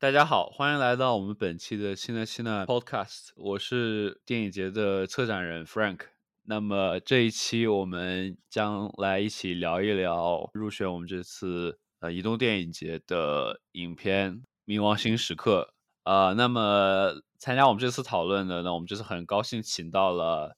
[0.00, 6.02] 大家好，欢迎来到我们本期的新的新的 Podcast，我是电影节的策展人 Frank。
[6.44, 14.34] 那么这一期我们将来一起聊一聊入选我们这次呃移动电影节的影片
[14.64, 15.74] 《冥王星时刻》
[16.08, 16.32] 啊。
[16.34, 20.56] 那么参加我们这次讨论的，呢我们这次很高兴请到了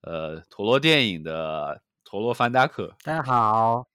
[0.00, 2.96] 呃陀螺电影的陀螺范达克。
[3.04, 3.86] 大家好，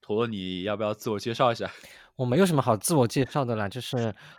[0.00, 1.70] 陀螺，你要不要自我介绍一下？
[2.16, 3.96] 我没有什么好自我介绍的啦，就是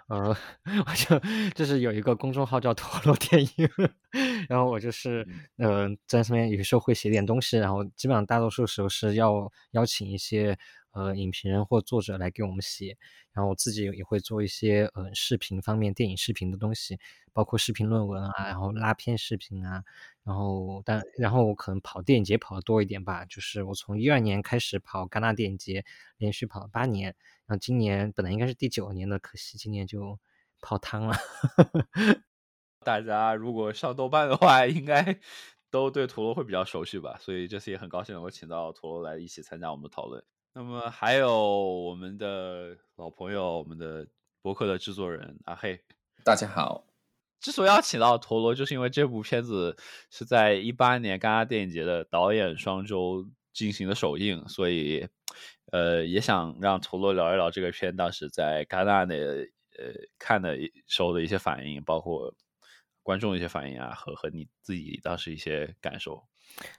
[0.07, 0.35] 呃，
[0.85, 1.19] 我就
[1.55, 3.69] 就是有一个公众号叫陀螺电影，
[4.47, 5.27] 然后我就是
[5.57, 10.57] 呃在上面有时候会写点东西，然后基本上大多数时候是要邀请一些
[10.93, 12.97] 呃影评人或作者来给我们写，
[13.33, 16.97] 然后我自己也会做一些呃视频方面电影视频的东西。
[17.35, 19.83] 包括视频论文啊，然后拉片视频啊，
[20.23, 25.83] 然后但然后我可能跑电影节跑的多一点吧，就是我从一二年开始跑戛纳电影节，
[26.17, 27.15] 连续跑了八年，
[27.47, 30.19] 然后今年本来应该是第九年的，可惜今年就
[30.61, 31.15] 泡汤了。
[32.85, 35.19] 大家如果上豆瓣的话，应该
[35.71, 40.23] 都对陀螺会比较熟悉吧，所以这次也很高兴能够请到陀螺来一起参加我们的讨论。
[40.55, 44.07] 那么还有我们的老朋友，我们的
[44.39, 45.81] 博客的制作人阿黑，
[46.23, 46.85] 大家好。
[47.39, 49.75] 之所以要请到陀螺，就是因为这部片子
[50.11, 55.07] 是在一八年戛纳电影节的导演双周进行的首映，所以，
[55.71, 59.15] 呃，也想让陀螺聊一聊这个片当时在戛纳的
[59.79, 62.31] 呃看的时候的一些反应，包括
[63.01, 66.23] 观众的一些反应啊，和和你自己当时一些感受。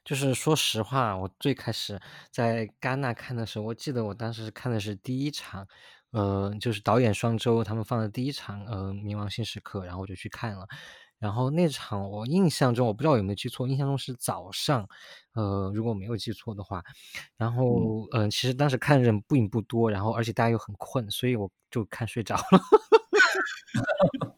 [0.04, 5.66] 就是说实话，我最开始在戛纳看的时候，我记得我当时看的是第一场。
[6.10, 10.64] 呃，就是导演双周他们放的第一场呃《冥王星时刻》，然后我就去看了。
[11.18, 14.88] 然后那场我印象中，我不知道有没有记错，印象中是早上，
[15.32, 16.84] 呃，如果没有记错的话。
[17.36, 22.42] 然后，嗯，其实当时看人并不多，然后而且大家又很困，所以我就看睡着了。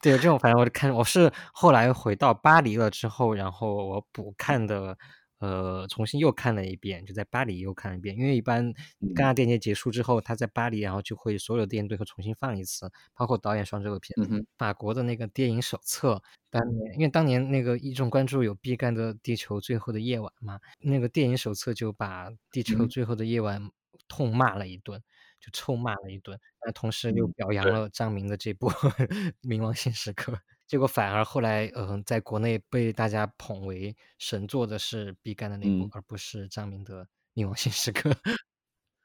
[0.00, 4.96] 对，这种反正我就看，我是后来回到巴黎了之后，然后我补看的。
[5.40, 8.14] 呃，重新又看了一遍，就在巴黎又看了一遍。
[8.14, 8.74] 因为一般
[9.14, 14.44] 戛纳电影节结束之后，他在巴黎，然后就会所有电影都会重新放一次，包括导演双周的片子。
[14.58, 23.62] 法国的那个电影手册，当年因为当年那个一众关注有毕赣的《地球最后的夜晚》嘛，那个电影手册就把《地球最后的夜晚》
[24.08, 25.02] 痛骂了一顿，
[25.40, 26.38] 就臭骂了一顿。
[26.64, 28.70] 那同时又表扬了张明的这部
[29.42, 30.32] 《冥王星时刻》。
[30.66, 38.10] 结果反而后来，嗯，在国内被大家捧为神作的是毕赣的那部，而不是张明的《冥王星时刻》。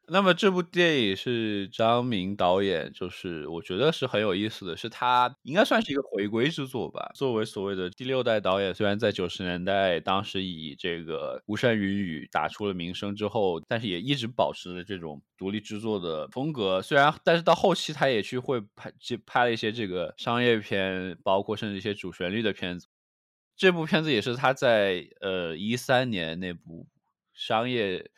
[0.08, 7.12] 那么这部电影是张明导演，就是我觉得是很有意思的，是他应该算是一个回归之作吧。
[7.16, 16.82] 作为所谓的第六代导演，虽然在九十年代当时以这个《巫山云雨》打出了名声之后，但是也一直保持着这种独立制作的风格。
[16.82, 18.92] 虽然，但是到后期他也去会拍，
[19.26, 22.88] 拍了一些这个商业片，包括甚至一些主旋律的片子。
[23.58, 26.88] 这部片子也是他在呃一三年那部
[27.34, 28.12] 商业。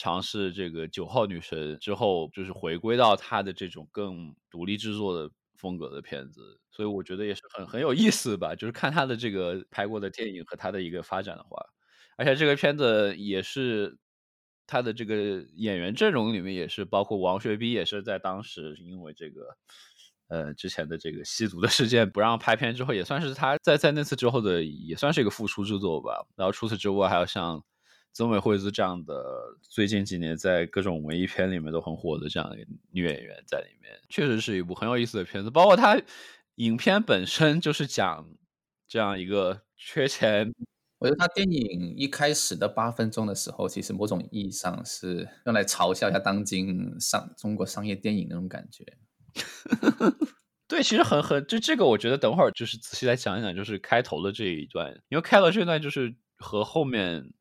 [0.00, 8.54] 尝试这个九号女神之后，就是回归到她的这种更独立制作的风格的片子，所以我觉得也是很很有意思吧。
[8.54, 11.62] 就是看她的这个拍过的电影和她的一个发展的话，
[12.16, 13.98] 而且这个片子也是
[14.66, 19.54] 她的这个演员阵容里面也是包括王学兵，也是在当时因为这个
[20.28, 26.26] 呃之前的这个吸毒的事件不让拍片之后，也算是他在在那次之后的也算是一个复出之作吧。
[26.36, 27.62] 然后除此之外，还有像。
[28.12, 35.50] 曾美惠子这样的最近几年在各种文艺片里面都很火的这样一个女演员在里面，确实是一部很有意思的片子。
[35.50, 36.00] 包括它
[36.56, 38.28] 影片本身就是讲
[38.88, 40.52] 这样一个缺钱。
[40.98, 48.84] 我觉得他电影一开始的八分钟的时候，其实某种意义上是用来嘲笑一下当今商中国商业电影那种感觉。
[50.68, 57.32] 对，其实很很就这个，我觉得等会儿就是仔细来讲一讲，就是开头的这一段，因为开头这段就是和后面。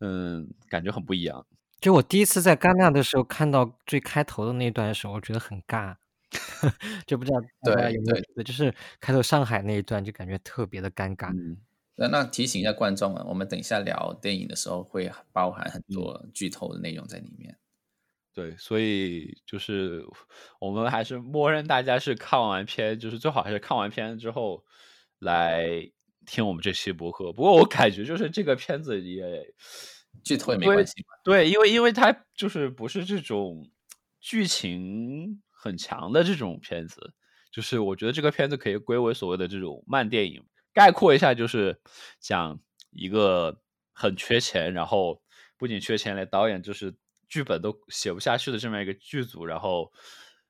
[0.00, 1.46] 嗯，感觉很不一样。
[1.80, 5.94] 就我第一次在戛纳的时候看到最开头的那段的时候，我觉得很尬，
[7.06, 11.32] 就不知道大家有没有，就是开头上海那一段就感觉特别的尴尬。
[11.32, 11.56] 嗯，
[11.94, 17.56] 那那提醒一下观众啊，我们等一下聊电影的时候会包含很多剧透的内容在里面。
[18.34, 20.04] 对，所以就是
[20.60, 24.64] 我们还是默认大家是看完片，就是最好还是看完片之后
[25.20, 25.92] 来。
[26.28, 29.52] 听我们这期播客，不过我感觉就是这个片子也
[30.22, 30.92] 剧透也没关系
[31.24, 33.70] 对，因为因为它就是不是这种
[34.20, 37.14] 剧情很强的这种片子，
[37.50, 40.44] 就是我觉得这个片子可以归为所谓的这种慢电影。
[40.74, 41.80] 概括一下，就是
[42.20, 42.60] 讲
[42.90, 43.60] 一个
[43.92, 45.20] 很缺钱，然后
[45.56, 46.94] 不仅缺钱，连导演就是
[47.28, 49.90] 剧本都写不下去的这么一个剧组，然后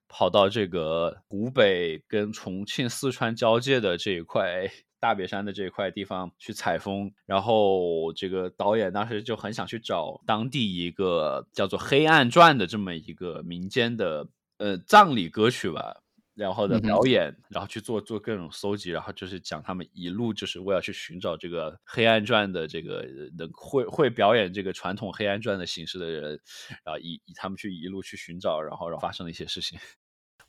[0.07, 4.71] 跑到这个湖北跟重庆、四川交界的这一块
[5.01, 14.29] 大别山的这一块地方去采风，然后这个导演当时就很想去找当地一个叫做《黑暗传》的这么一个民间的
[14.59, 16.03] 呃葬礼歌曲吧。
[16.35, 23.05] 然后的表演，然后去做做各种搜集，然后就是讲他们一路就是为了去寻找这个黑暗传的这个
[23.37, 26.41] 能会会表演这个传统黑暗传的形式的人，
[26.85, 29.81] 然后以以他们去一路去寻找，然后然后发生了一些事情。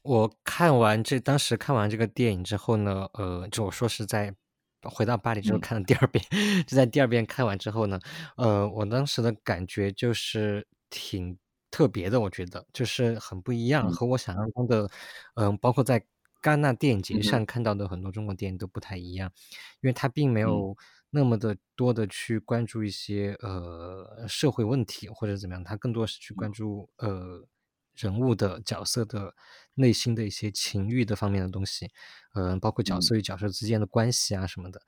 [0.02, 4.34] 我看完这当时看完这个电影之后呢，呃，就我说是在
[4.84, 6.24] 回到巴黎之后看了第二遍，
[6.68, 8.00] 就在第二遍看完之后呢，
[8.38, 11.38] 呃，我当时的感觉就是挺。
[11.72, 14.90] 特别的，我觉得就是很不一样，和我想象中的，
[15.36, 16.04] 嗯，包括在
[16.42, 19.32] 戛纳电影节上看到的很多中国电影都不太一样，
[19.82, 20.76] 因为它并没有
[21.12, 27.46] 那么的多的去关注一些呃社会问题或者怎么样，它更多是去关注呃
[28.00, 29.34] 人物的角色的
[29.76, 31.90] 内心的一些情欲的方面的东西，
[32.34, 34.82] 嗯，包括角色与角色之间的关系啊什么的，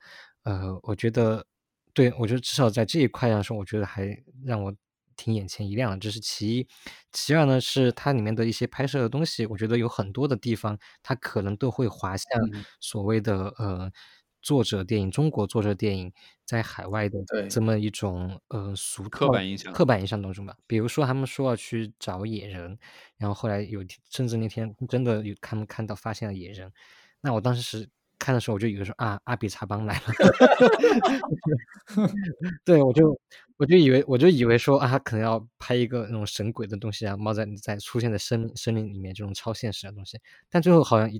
[0.44, 1.46] 呃，我觉得，
[1.94, 4.06] 对我觉得至少在这一块上说，我觉得还
[4.44, 4.74] 让我。
[5.14, 6.66] 挺眼前一亮的，这是其一。
[7.12, 12.26] 其二呢，是它里面的一些拍摄的东西，我觉得有很多的地方，它可能都会滑向
[12.80, 13.92] 所谓的呃
[14.42, 16.12] 作者电影、中国作者电影
[16.44, 17.18] 在海外的
[17.48, 20.56] 这么一种呃俗刻板印象、刻板印象当中吧。
[20.66, 22.78] 比如说，他们说要去找野人，
[23.16, 26.70] 然后后来有甚至那天真的有他们看到发现了野人，
[27.20, 27.88] 那我当时是。
[28.18, 30.02] 看的时候我就以为说啊阿比查邦来了，
[32.64, 33.20] 对我就
[33.56, 41.10] 我就以为我就以为说啊他可能要拍一个那种神鬼的东西啊，猫在在出现在森森林里面这种超现实的东西，但最后好像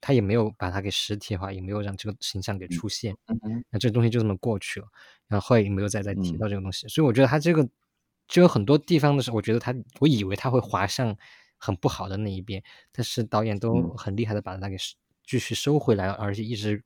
[0.00, 3.16] 他也没有把它给实体化，也没有让这个形象给出现，
[3.70, 4.86] 那这东西就这么过去了，
[5.26, 7.68] 然后后来也没有再再提到这个东西，所以我觉得他这个
[8.26, 11.16] 就有很多地方的时候，我觉得他我以为他会滑向
[11.56, 12.62] 很不好的那一边，
[12.92, 14.76] 但是导演都很厉害的把它给。
[15.30, 16.82] 继续收回来，而且一直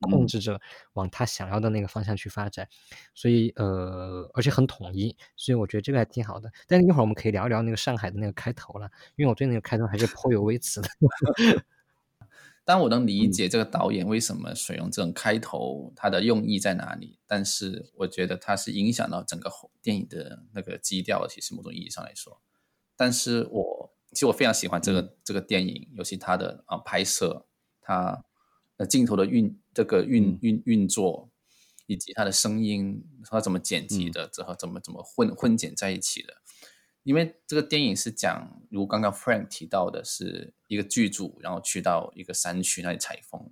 [0.00, 0.60] 控制着
[0.92, 2.68] 往他想要的那个方向去发展，
[3.14, 6.52] 所以呃，而且很统一，所以我觉得这个还挺好的。
[6.66, 10.88] 但是一会儿我们可以聊一聊那个上海的那个开头了，因为我对那个开头还是颇有微词的。
[12.68, 17.18] 但我能理解这个导演为什么选用这种开头，他的用意在哪里？
[17.26, 19.50] 但是我觉得他是影响到整个
[19.80, 22.42] 电影的那个基调，其实某种意义上来说。
[22.94, 27.46] 但是我其实我非常喜欢这个这个电影，尤其它的啊拍摄。
[27.80, 28.22] 它
[28.76, 31.30] 呃镜头的运这个运运运作，
[31.86, 36.34] 以及它的声音，它怎么剪辑的，之后怎么怎么混混剪在一起的？
[37.02, 43.50] 因为这个电影是讲，如刚刚 Frank 提到的，是一个剧组，然后去到一个山区那里采风，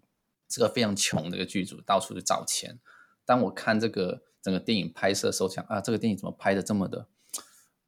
[0.49, 2.79] 这个非常穷的一个剧组，到处去找钱。
[3.25, 7.09] 当我看这个整个电影拍摄的时候，想啊，这个电影怎么拍的这么的，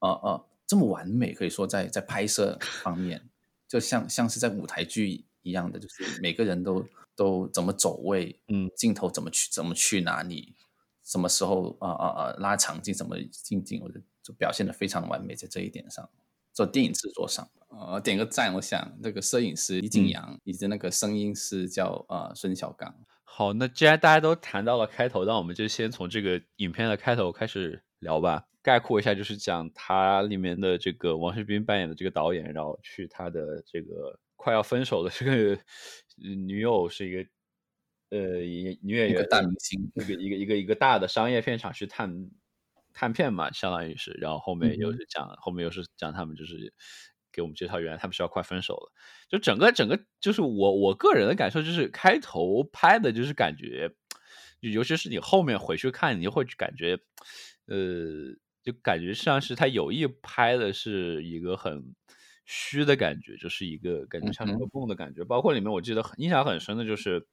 [0.01, 1.33] 呃呃，这么完美？
[1.33, 3.29] 可以说在在拍摄方面，
[3.67, 5.25] 就像像是在舞台剧。
[5.43, 6.85] 一样的，就是每个人都
[7.17, 10.55] 都怎么走位，嗯，镜头怎么去怎么去哪里，
[11.03, 16.07] 什么时候啊啊啊拉长镜怎么进镜，我觉得就表现的非常完美，在这一点上，
[16.53, 18.53] 做电影制作上，呃，点个赞。
[18.53, 22.95] 我想那个摄影师李景阳，以及那个声音师叫呃孙小刚。
[23.25, 28.45] 好，那既然大家都谈到了开头，那我们就先从这个影片的开头开始聊吧。
[28.61, 34.19] 概括一下，就是讲他里面的这个王学斌扮演的这个导演，然后去他的这个。
[34.41, 35.59] 快要分手的这个
[36.17, 37.29] 女友是一个
[38.11, 42.09] 呃女演员，大明星，一个一个一个一个大的商业片场去探
[42.99, 46.73] 探片嘛，相当于是，然后后面又是讲后面又是讲他们就是
[47.31, 48.93] 给我们介绍，原来他们是要快分手了，
[49.29, 53.91] 就整个整个就是我我个人的感受就是开头拍的就是感觉，
[54.61, 56.99] 尤其是你后面回去看，你就会感觉
[57.67, 57.77] 呃
[58.65, 61.95] 就感觉像是他有意拍的是一个很。
[62.51, 65.23] 虚的感觉，就是一个感觉像一个梦的感觉。
[65.23, 67.27] 包括里面，我记得印象很深的就是，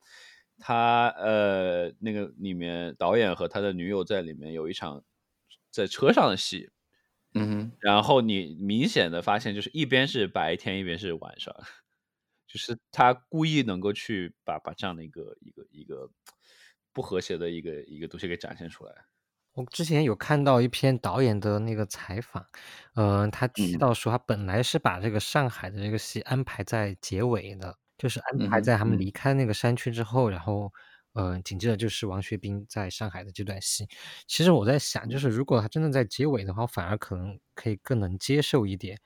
[0.60, 5.02] 他呃那个里面导演和他的女友在里面有一场
[5.76, 6.70] 在车上的戏，
[7.34, 11.54] 嗯，然后你明显的发现就是一边是白天，一边是晚上，
[12.48, 16.10] 就是他故意能够去把把这样的一个一个一个
[16.94, 18.94] 不和谐的一个一个东西给展现出来。
[19.54, 22.46] 我之前有看到一篇导演的那个采访，
[22.96, 30.74] 嗯，他提到说他本来是把这个上海的这个戏安排在结尾的，就是安排在他们离开那个山区之后，然后，
[31.16, 33.88] 嗯，紧接着就是王学兵在上海的这段戏。
[34.28, 39.00] 其实我在想，就是如果他真的在结尾的话，反而可能可以更能接受一点，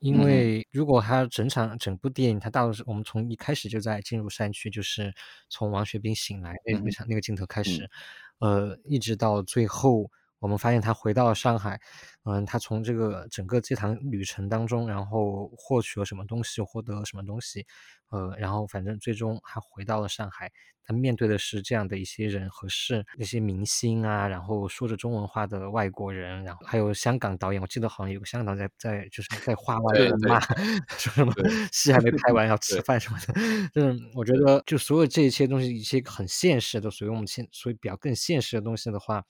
[0.00, 5.14] 因为如果他整场整部电影，他大多是我们从一开始就在进入山区，就是
[5.48, 7.88] 从王学兵醒来那那场那个镜头开始。
[8.40, 11.80] 呃，一直到最后我们发现他回到了上海，
[12.24, 17.66] 嗯，他从这个整个这趟旅程当中，然后获取了什么东西，获得了什么东西，
[18.10, 20.50] 呃，然后反正最终还回到了上海。
[20.90, 29.94] 他面对的是这样的一些人和事，那些明星啊，然后说着中文话的外国人，然后还有香港导演，我记得好像有个香港在在就是 在话外
[30.26, 30.40] 骂，
[30.96, 31.32] 说什么
[31.70, 33.34] 戏还没拍完 要吃饭什么的。
[33.74, 39.22] 就是我觉得，就所有这一切东西，一些很现实的，所以我们现，所以比较更现实的东西的话。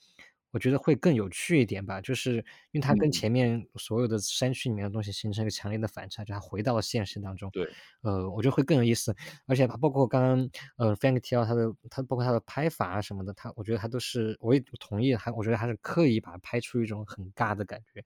[0.50, 2.36] 我觉得会更有趣一点吧，就是
[2.72, 7.50] 因为它跟前面所有的山区里面的东西形成一个强烈的反差，就它回到了现实当中。
[7.50, 7.68] 对，
[8.02, 9.14] 呃，我觉得会更有意思，
[9.46, 18.02] 而且包括刚刚呃 Frank 提到他的，他包括他的拍法啊什么的，他我觉得他都是我也同意，他我觉得他是刻意把它拍出一种很尬的感觉，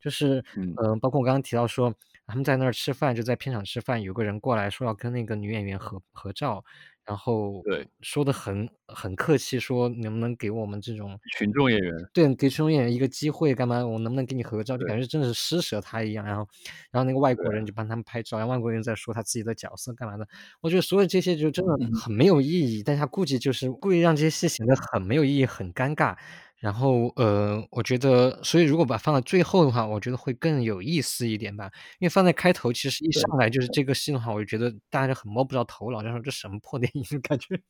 [0.00, 1.94] 就是嗯，包括我刚刚提到说
[2.26, 6.64] 他们在那儿吃饭，就在片场吃饭，有个人过来说要跟那个女演员合合照。
[7.06, 13.86] 然后对说的很很客气，说能不能给我们这种群众演员，对，给群众演员一个机会，干嘛？
[13.86, 14.76] 我能不能跟你合照？
[14.76, 16.26] 就感觉真的是施舍他一样。
[16.26, 16.48] 然后，
[16.90, 20.26] 然后那个外国人就帮他们拍照，然后外国人在说他自己的角色干嘛的。
[20.60, 26.16] 我觉得所有这些就真的很没有意义，但他估计就是故意让这些戏显得很没有意义，很尴尬。
[26.58, 31.70] 然后，呃，我觉得，所以如果把放到最后的话，我觉得会更有意思一点吧。
[31.98, 37.60] 因为放在开头，其实一上来就是这个戏的话，我就觉得大家很摸不着头脑，就说这什么破电影感觉。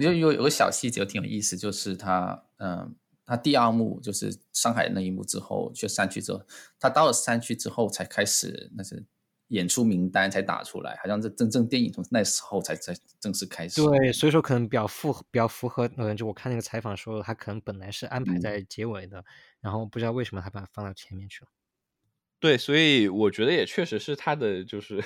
[0.00, 6.42] 有有有个小细节挺有意思，就是他，嗯，他第二幕就是上海那一幕之后去山区之后，
[6.80, 9.04] 他到了山区之后才开始那是。
[9.52, 13.82] 演出名单才打出来，好像这真正电影从那时候才才正式开始。
[13.82, 19.22] 对，所以说可能比较符比较符合，嗯，就我看那个采访说，他可能本来是安排在结尾的，
[19.60, 21.50] 然后不知道为什么他把它放到前面去了。
[22.40, 25.04] 对，所以我觉得也确实是他的就是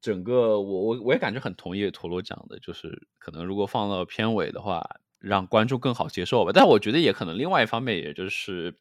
[0.00, 4.84] 整个，我我我也感觉很同意陀螺讲的，就是可能如果放到片尾的话，
[5.24, 6.52] 让观众更好接受吧。
[6.54, 8.74] 但我觉得也可能另外一方面，也就是。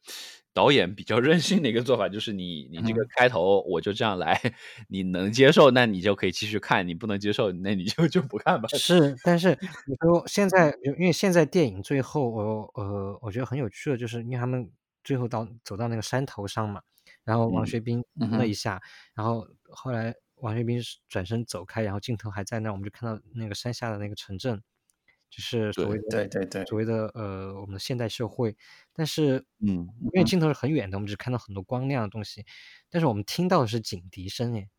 [0.55, 4.39] 导演比较任性的一个做法，就是你你这个开头我就这样来，
[4.87, 8.69] 你能接受，那你就可以继续看；你不能接受，那你就就不看吧。
[8.69, 9.57] 是，但是
[9.87, 14.69] 你说现在，因为现在电影最后，我呃，我觉得很有趣的，就是因为他们
[15.03, 16.83] 最后到走到那个山头上嘛，
[17.23, 18.79] 然后王学兵了一下，
[19.15, 24.61] 然后后来王学兵转身走开，然后镜头还在那，我们就看到那个山下的那个城镇。
[25.35, 28.55] 就是所谓的对对对，所谓的呃，我们的现代社会，
[28.93, 32.45] 但是嗯，因为镜头是很远的，我们只看到很多光亮的东西，
[32.87, 34.69] 但是我们听到的是警笛声，哎，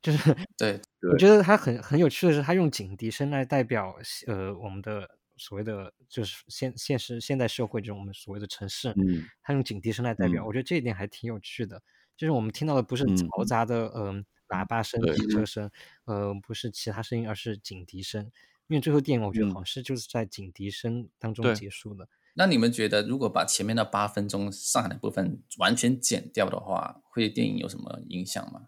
[0.00, 0.18] 就是
[0.56, 0.80] 对，
[1.12, 1.28] 我觉。
[1.28, 3.94] 得他很很有趣的是，他用警笛声来代表
[4.26, 11.82] 呃我们的所谓的就是现现实现代社会这种我们所谓的城市，嗯，他用警笛声来代表，我觉得这一点还挺有趣的，
[12.16, 15.70] 就是我们听到的不是嘈杂的嗯喇叭声、汽车声，
[16.06, 18.32] 呃，不是其他声音，而是警笛声。
[18.68, 22.08] 因为最后电影我觉得好像是就是在警笛声当中结束的。
[22.36, 28.62] 那你们觉得，如果把前面的八分钟上海的部分完全剪掉的话，会对电影有什么影响吗？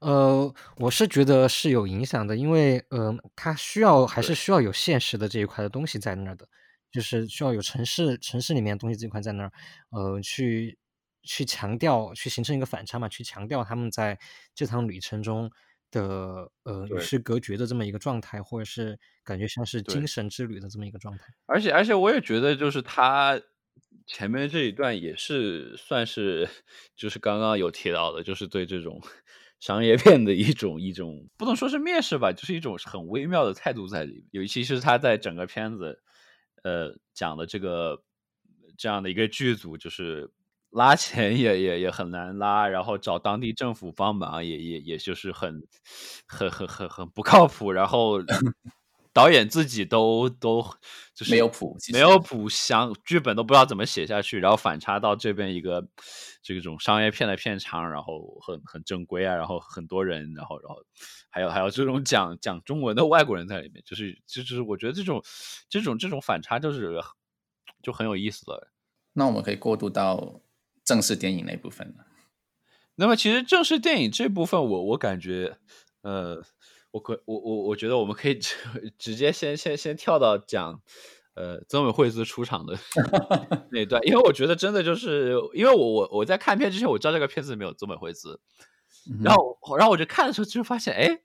[0.00, 6.46] 呃，我是觉得是有影响的，因为呃，它需要还是需要有现实的这一块的东西在那儿的，
[6.90, 9.52] 就是需要有城市城市里面的东西这一块在那儿，
[9.90, 10.78] 呃，去
[11.22, 14.18] 去强调，去形成一个反差嘛，去强调他们在
[14.54, 15.50] 这趟旅程中。
[15.90, 21.24] 的呃与世隔绝的这么一个状态，或者是感觉像是精神之旅的这么一个状态。
[21.46, 23.40] 而且而且我也觉得，就是他
[24.06, 26.48] 前面这一段也是算是，
[26.94, 29.00] 就是刚刚有提到的，就是对这种
[29.60, 34.24] 商业片的一种一种不能说是蔑视吧，就是一种很微妙的态度在里面。
[34.30, 36.02] 尤其是他在整个片子
[36.62, 38.02] 呃讲的这个
[38.76, 40.30] 这样的一个剧组，就是。
[40.70, 45.62] 拉钱也也也很难拉，然后找当地政府帮忙也也也就是很
[46.26, 47.72] 很很很很不靠谱。
[47.72, 48.20] 然后
[49.12, 50.62] 导演自己都都
[51.12, 54.38] 就是没有谱，没有谱，想剧本都不知道怎么写下去。
[54.38, 55.88] 然后反差到这边一个
[56.40, 60.76] 这种商业片的片场，然后很很正规啊，然后很多人，然后然后
[61.30, 65.20] 还有还有这种讲讲中文的外国人在里面，就是就是我觉得这种
[65.68, 67.02] 这种这种反差就是
[67.82, 68.68] 就很有意思的。
[69.12, 70.40] 那我们可以过渡到。
[70.90, 72.02] 正式电影那部分呢？
[72.96, 75.56] 那么其实正式电影这部分，我我感觉，
[76.02, 76.42] 呃，
[76.90, 78.56] 我可我我我觉得我们可以直
[78.98, 80.82] 直接先先先跳到讲，
[81.34, 82.76] 呃，曾伟惠子出场的
[83.70, 88.40] 那段，因为我觉得真的就是，因为我我我在看片之前，我知道这个片子里面有曾伟惠子，
[89.22, 91.20] 然后然后我就看的时候就发现，哎。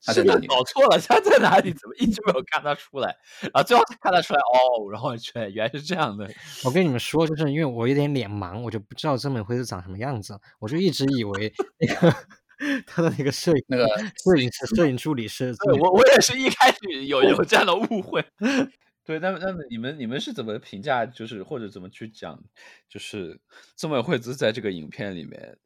[0.00, 0.98] 是不是搞错了？
[1.06, 1.72] 他在哪里？
[1.72, 3.16] 怎么一直没有看他出来？
[3.42, 6.30] 然后最后才看他出来哦，然后去，原来是这样的。
[6.64, 12.16] 我跟你们说，就是因为我有点脸盲，我就不知道曾美惠是长什么样子，我就一直以为那个
[12.86, 13.86] 他的那个摄影那个
[14.24, 15.54] 摄影师、摄影助理是。
[15.80, 18.24] 我我也是一开始有有这样的误会。
[19.04, 22.42] 对，那么那么你们你们是怎么评价，就是或者怎么去讲，
[22.88, 23.40] 就是
[23.76, 25.58] 曾美惠子在这个影片里面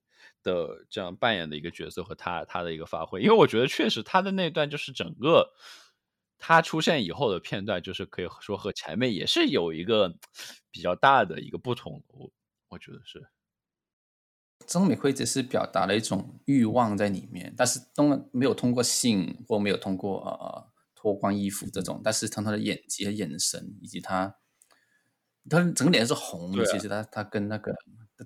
[0.43, 3.21] 的这样扮演的一个角色和他他的一个发挥？
[3.21, 5.53] 因为我觉得确实他的那段就是整个
[6.39, 10.17] 他出现以后的片段，就是可以说和前面也是有一个
[10.71, 12.03] 比较大的一个不同。
[12.09, 12.31] 我
[12.69, 13.29] 我觉得是。
[14.67, 24.37] 曾美惠只是表达了一种欲望在里面，但是通没有通过性或没有通过呃脱光衣服这种，但是从他的眼睛和眼神以及他，
[25.49, 26.65] 他整个脸是红的。
[26.67, 27.75] 其实他他跟那个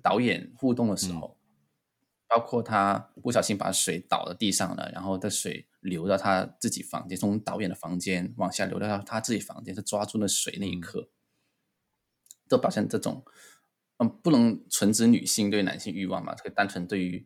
[0.03, 1.39] 导演互动的时候，
[2.35, 11.09] 包括他不小心把水倒到地上了，然后的水流到他自己房间，从导演的房间往下流到他自己房间，他抓住了水那一刻，
[12.49, 13.23] 都表现这种。
[13.99, 16.35] 嗯，不能纯指女性对男性欲望嘛？
[16.35, 17.25] 这个单纯对于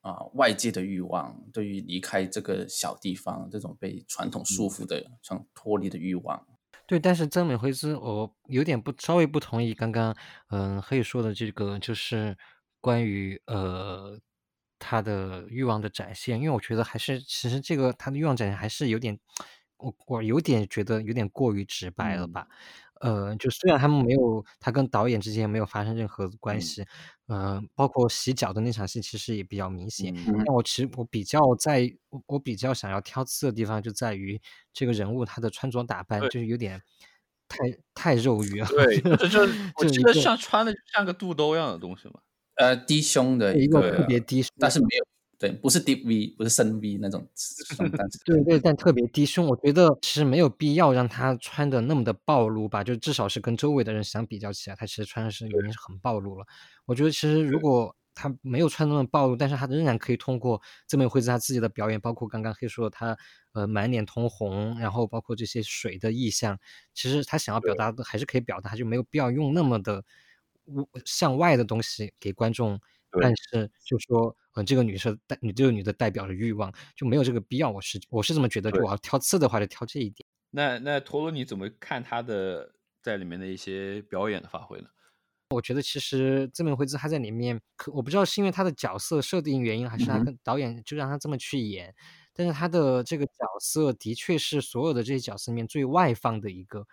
[0.00, 6.46] 啊外界的欲望，对于离开这个小地方这种被传统束缚的想脱离的欲望。
[6.86, 10.16] 对，但是曾美惠子，我有点不稍微不同意刚刚
[10.48, 12.34] 嗯可以说的这个，就是
[12.80, 14.18] 关于呃
[14.78, 19.18] 他的欲望的展现，因为我觉得还是其实这个他的欲望展现还是有点，
[19.78, 22.46] 我我有点觉得有点过于直白了吧。
[23.00, 26.84] 呃，就虽然他们没有，他跟导演之间没有发生任何关系，
[27.28, 30.12] 呃，包括洗脚的那场戏其实也比较明显。
[30.26, 34.40] 但我其实我比较在，我我比较想要挑刺的地方就在于
[34.72, 36.82] 这个人物他的穿着打扮就是有点
[37.46, 37.58] 太
[37.94, 38.66] 太肉欲了。
[38.66, 39.40] 对，这就
[39.78, 42.14] 我记得像穿的像个肚兜一样的东西嘛。
[42.58, 45.06] 呃，低胸的一个特别低，但是没有。
[45.40, 47.24] 对，不是 deep V，不是深 V 那种。
[48.26, 56.44] 对对，但特别低胸，我觉得其实没有必要让他穿的那么的暴露吧，就至少是跟周围的人相比较起来，他其实穿的是已经是很暴露了。
[56.86, 63.16] 我觉得其实如果他没有穿那么暴露，但是他仍然可以通过这么会子他自己的表演，包括刚刚黑说他
[63.52, 66.58] 呃满脸通红，然后包括这些水的意象，
[66.92, 70.02] 其实他想要表达的还是可以表达，就没有必要用那么的
[71.04, 72.80] 向外的东西给观众。
[73.22, 77.70] 但是就说，嗯，这个女生代，你这个女的代表着欲望，就没有这个必要。
[77.70, 80.28] 我是我是这么觉得，就我要挑刺的话，就挑这一点。
[80.50, 82.70] 那那陀螺你怎么看她的
[83.02, 84.88] 在里面的一些表演的发挥呢？
[85.48, 91.94] 我觉得其实曾美惠子他在里面，可我不知道是因为他的角色设定原因，还是他跟导演就让他这么去演。
[92.34, 96.86] 但是他的这个角色的确是所有的这些角色里面最外放的一个。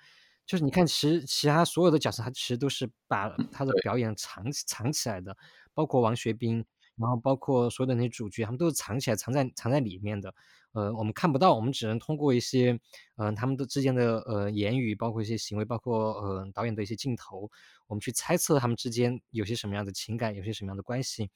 [0.46, 5.36] 就是你看，其实其他所有的角色，他其实都是把他的表演藏藏起来的。
[5.74, 6.64] 包括王学兵，
[6.96, 10.34] 然后包括所有的那些主角，他们都是藏起来、藏在藏在里面的。
[10.76, 12.78] 呃，我们看不到，我们只能通过一些，
[13.16, 17.50] 嗯，他们的之间的呃言语，包括一些行为，包括呃导演的一些镜头，
[17.88, 21.32] 我们去猜测他们之间有些什么样的情感，有些什么样的关系。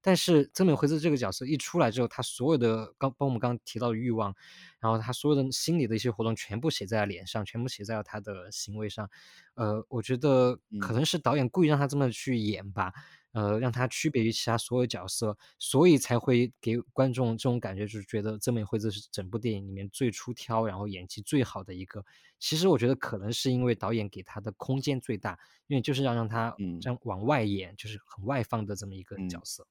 [0.00, 4.32] 但是曾美惠子这个角色一出来之后，他所有的刚，包括我们刚刚提到的欲望，
[4.78, 9.10] 然后他所有的心理的一些活动，全部写在了脸上，全部写在了他的行为上。
[9.54, 12.92] 呃，我觉得可能是导演故意让他这么去演吧。
[13.32, 22.04] 呃，让他区别于其他所有角色，所以才会给观众这种感觉，就是觉得曾美惠子是整部电影里面最出挑，然后演技最好的一个。
[22.38, 29.66] 其实我觉得可能是因为导演给他的空间最大，因为就是要让他这样往外演，就是很外放的这么一个角色。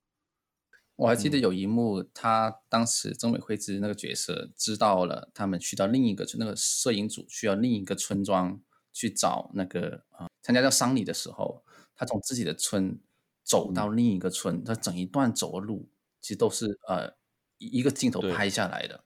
[0.95, 11.63] 我还记得有一幕，他当时曾美惠子那个角色知道了，他们去到另一个那个摄影组需要另一个村庄去找那个啊参加到丧礼的时候，
[11.95, 12.99] 他从自己的村。
[13.45, 15.89] 走到另一个村，他整一段走的路，
[16.21, 17.13] 其实都是呃
[17.71, 19.04] 一个镜头拍下来的，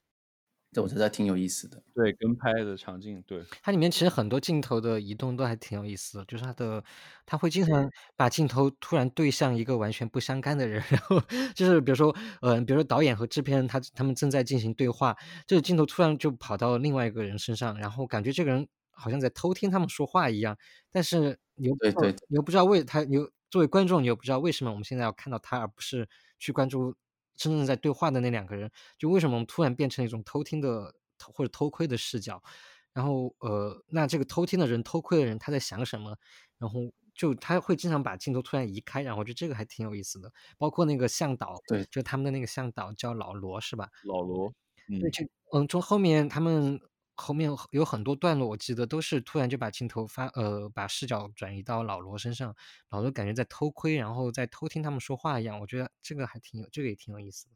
[0.72, 1.82] 这我觉得挺有意思的。
[1.94, 6.84] 对，跟拍的场景，对它里面其实很多镜头的移动都还挺有意思的，就是它的
[7.26, 11.22] 它会经常把镜头突然对向一个完全不相干的人， 然后
[11.56, 15.16] 就是比如说，嗯，比如说导演和制片人他他们正在进行对话，
[15.48, 20.58] 这个镜头突然就跑到另外一个人身上，然后感觉这个人好像在偷听他们说话一样，
[20.92, 23.32] 但是你又对对，你又不知道为他你又。
[23.50, 26.06] 作为观众，你又不知道为什么我们现在要看到他，而不是
[26.38, 26.94] 去关注
[27.38, 28.70] 真正在对话的那两个人？
[28.98, 32.42] 就为什么我们突然变成一种偷听的或者偷窥的视角？
[32.94, 36.18] 然后，呃，那这个偷听的人、偷窥的人他在想什么？
[36.58, 36.80] 然后
[37.14, 40.32] 就他会经常把镜头突然移开，然后我觉得这个还挺有意思的。
[40.58, 43.88] 包括那个向导，对，就他们的那个向导叫老罗，是吧？
[44.02, 44.52] 老罗，
[45.00, 45.24] 对，就
[45.54, 46.80] 嗯，从后面他们。
[47.18, 52.56] 后面有很多段落，我记得都是突然就把镜头发呃把视角转移到老罗身上，
[52.90, 55.60] 老罗感觉在偷窥，然后在偷听他们说话一样。
[55.60, 57.52] 我觉得这个还挺有，这个也挺有意思的。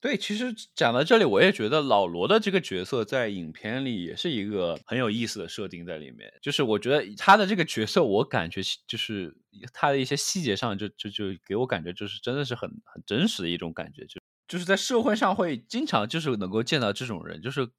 [0.00, 6.30] 对，其实讲到这里，我也觉得老罗的这个角色在影片里也是一个很有意思的设定在里面。
[6.42, 9.34] 就是我觉得他的这个角色，我感觉就是
[9.72, 17.70] 他的一些细节上，就就就给我感觉就是真的是很很真实的一种感觉，就就是在社会上会经常就是能够见到这种人，就是。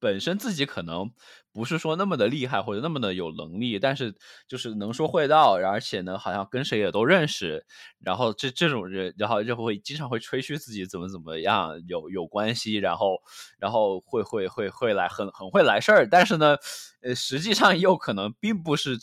[0.00, 1.12] 本身自己可能
[1.52, 4.14] 不是说那么的厉害或者那么的有能力，但是
[4.48, 7.64] 就是能说会道，而且呢，好像跟谁也都认识，
[8.00, 13.18] 然后这这种人，然后就会经常会吹嘘自己怎么怎么样有有关系，然后
[13.58, 16.56] 然后会会会会来很很会来事儿，但是呢，
[17.02, 18.96] 呃，实际上又可能并不是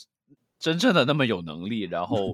[0.58, 2.32] 真正的那么有能力，然后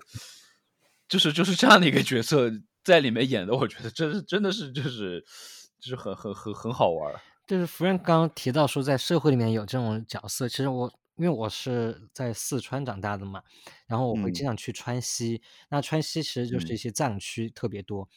[1.08, 2.50] 就是就是这样的一个角色
[2.82, 5.22] 在里面演的，我觉得真是真的是就是
[5.80, 7.12] 就是很很很很好玩。
[7.46, 13.42] 就是 Frank 刚刚提到说，在社会里面有这种角色，其实我因为我是在四川长大的嘛，
[13.86, 18.08] 然后我会经常去川西，那川西其实就是一些藏区特别多，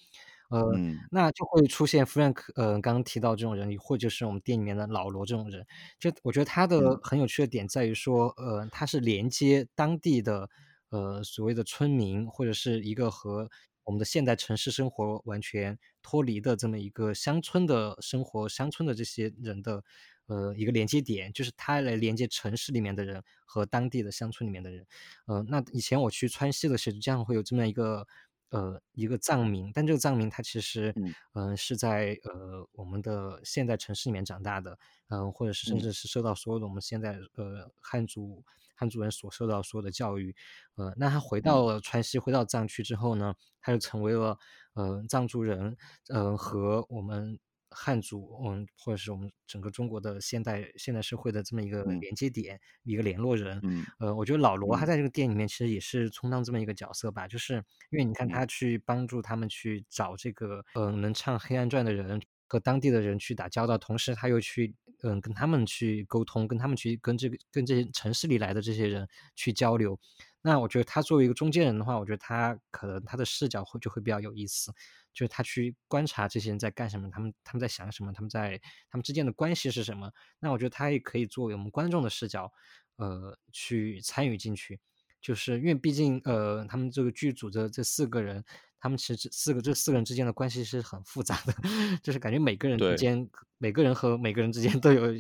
[0.49, 0.63] 呃，
[1.11, 5.65] 那就会出现 Frank 呃刚刚提到这种人，或者是我们店里面的老罗这种人，
[5.99, 10.49] 就我觉得他的很有趣的点在于说，呃，他是连接当地的
[10.89, 13.49] 呃所谓的村民，或者是一个和
[13.88, 19.82] 我们的现代城市生活完全脱离的这么一个乡村的生活，乡村的这些人的，
[20.26, 24.86] 呃，一个连接点，就是它来连接城市里面的人和当地的乡村里面的人。
[25.26, 28.06] 呃，那以前我去川西的时候，经常会有这么一个。
[28.50, 30.95] 呃，一个藏民，但这个藏民他其实，
[31.34, 38.41] 嗯，是在呃我们的现代城市里面长大的，嗯，或者是甚至是受到所有的我们现在呃汉族
[38.77, 40.33] 汉族人所受到所有的教育，
[40.75, 44.37] 呃，那他回到了川西，回到藏区之后呢，他就成为了
[44.75, 45.75] 呃藏族人，
[46.13, 47.37] 嗯，和我们。
[47.69, 53.59] 汉族，嗯，或者是我们整个中国的现代现代社会的这么一个连接点，一个联络人。
[53.61, 57.55] 嗯，呃，我觉得老罗他在这个店里面其实也是充当这么一个角色吧，就是
[57.89, 69.99] 因为你看他去帮助他们去找这个，嗯，能唱《黑暗传》的人和当地的人去打交道，同时他又去，嗯，跟他们去沟通，跟他们去跟这个跟这些城市里来的这些人去交流。
[70.41, 74.71] 那我觉得他作为一个中间人的话，我觉得他可能他的视角会就会比较有意思。
[75.13, 80.12] 就是他去观察这些人在干什么，他们他们在想什么，他们在他们之间的关系是什么？
[80.39, 82.51] 那我觉得他也可以作为我们观众的视角，
[82.97, 84.79] 呃，去参与进去。
[85.21, 88.43] 就是因为毕竟，呃，他们这个剧组的这四个人，
[88.80, 91.53] 他们其实这四个这四个人之间的关系是很复杂的，
[92.03, 95.13] 就是感觉每个人之间，每个人和每个人之间都有，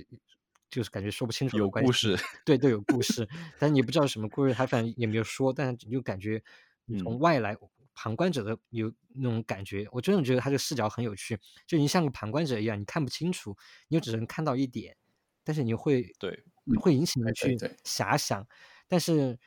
[0.69, 3.27] 就是感觉说不清楚有故事，对，都有故事，
[3.59, 6.43] 但你不知道什么故事，他反正也没有说，但是就感觉
[6.85, 7.57] 你从外来。
[7.99, 13.57] 旁观者的有那种感觉，我真的觉得他这个视角很有趣，就你像个旁观者一样，你看不清楚，
[13.87, 14.95] 你又只能看到一点，
[15.43, 16.43] 但是你会对，
[16.79, 18.47] 会引起你去遐想，
[18.87, 19.39] 但是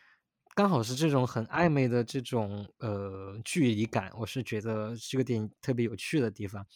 [0.61, 6.67] 刚好是这种很暧昧的这种呃距离感，我是觉得这个电影特别有趣的地方，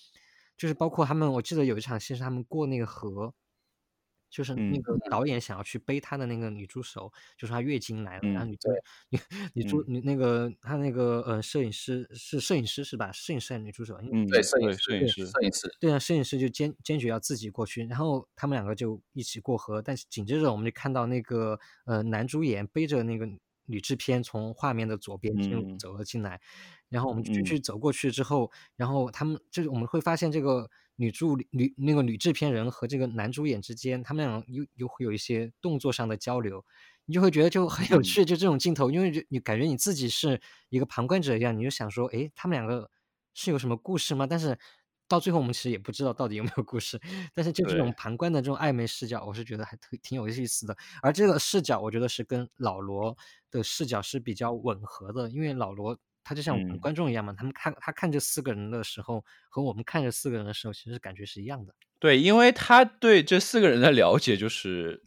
[0.56, 3.34] 就是包括他们，我记得有一场戏是他们过那个河。
[4.30, 8.68] 就是那个导演想要去背他的那个女助手，就是她月经来了，然后女助
[9.10, 9.20] 女
[9.52, 13.12] 女助女那个他那个呃摄影师是摄影师是吧？
[13.12, 13.96] 摄影师还是女助手？
[14.02, 15.76] 嗯，对，摄影师，摄影师，摄影师。
[15.78, 23.28] 对啊，摄影师就坚坚决要自己过去，然后他们两个就一起过河，但是紧接着我们就看到那个呃男主演背着那个
[23.66, 26.40] 女制片从画面的左边进入走了进来，
[26.88, 30.70] 然后我们就去走过去之后，然后他们就是我们会发现这个。
[30.96, 36.64] 女助女那个女制片人和这个男主演之间，他们俩又又会有一些动作上的交流，
[37.06, 38.24] 你就会觉得就很有趣。
[38.24, 42.88] 就这种镜头，因为你感觉你自己是一个旁观者一样，你就想说，哎，他们两个
[43.34, 44.24] 是有什么故事吗？
[44.24, 44.56] 但是
[45.06, 47.00] 到最后，我们其实也不知道到底有没有故事。
[47.34, 50.76] 但是就这种旁观的这种暧昧视角，我是觉得还挺挺有意思的。
[51.02, 53.16] 而这个视角，我觉得是跟老罗
[53.50, 55.98] 的视角是比较吻合的，因为老罗。
[56.26, 61.74] 他就像我们观众一样嘛，他们看他看这四个人的时候，和我们看这四个人的时候，其实感觉是一样的。
[61.98, 65.02] 对，因为他对这四个人的了解，就是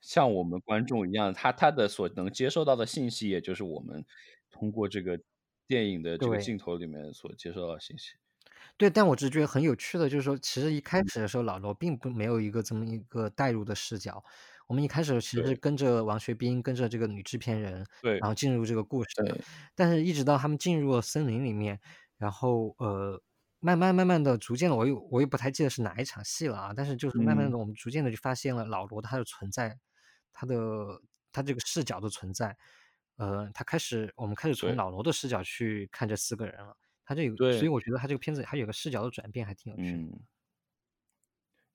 [0.00, 4.06] 像我们观众一样，他他的所能接受到的信息，也就是我们
[4.50, 5.20] 通过这个
[5.66, 8.14] 电影的这个镜头里面所接受到的信息。
[8.76, 14.22] 对，但我只觉得很有趣的，就是说，其实一开始的时候，老罗并不没有一个这么一个带入的视角。
[14.66, 19.10] 我们一开始其实是跟着王学兵，跟着这个女制片人，对，然后进入这个故事。
[19.76, 21.78] 但是一直到他们进入了森林里面，
[22.16, 23.22] 然后呃，
[23.60, 26.72] 慢慢慢慢的，逐渐的，我又我也不太记得是哪一场戏了啊。
[26.74, 29.78] 但是就是慢慢的，我们逐渐的就发现了老罗他的存在，
[30.32, 30.56] 他的
[31.30, 32.56] 他这个视角的存在。
[33.16, 36.76] 呃，他开始，我们开始从老罗的视角去看这四个人了。
[37.04, 40.18] 他这个，所以我觉得他这个片子还有个视角的转变，还挺有趣的。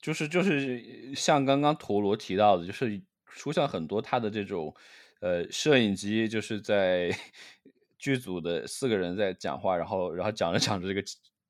[0.01, 4.73] 就是就是像刚刚陀螺提到的，就是出现很多他的这种
[5.19, 7.13] 呃摄影机，就是在
[7.99, 11.03] 剧组的四个人在讲话，然后然后讲着讲着，这个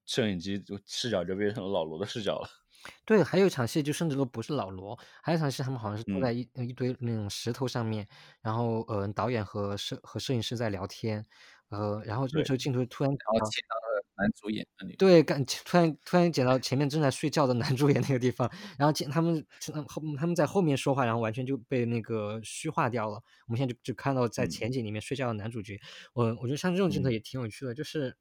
[0.06, 2.50] 摄影机就视角就变成了老罗的视角了。
[3.06, 8.08] 对，还有一场戏就甚至都不是老罗，还有一场戏他们好像是坐在一一堆那种石头上面，
[8.42, 11.24] 然后呃导演和摄和摄影师在聊天，
[11.70, 19.46] 呃然后这个时候镜头突然然后切到了男主演那里，对，感突然突然剪到前面正在睡觉的男 主演那个地方，然后他们
[19.88, 23.14] 后他们在后面说话，然后完全就被那个虚化掉了。
[23.48, 25.80] 我们现在就就看到在前景里面睡觉的男主角。
[26.14, 28.14] 我我觉得像这种镜头也挺有趣的，就是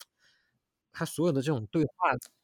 [0.92, 1.90] 他所有的这种对话，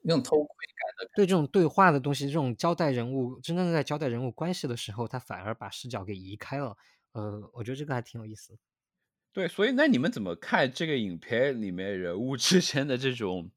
[0.03, 6.77] 那种偷窥感的，对这种对话的东西，这种交代人物，真正在交代人物关系的时候，他反而把视角给移开了。
[7.13, 8.59] 呃，我觉得这个还挺有意思。
[9.35, 13.51] 对，所以那你们怎么看这个影片里面人物之间的这种